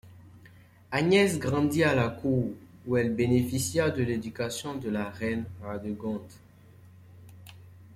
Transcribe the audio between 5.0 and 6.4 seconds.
reine Radegonde.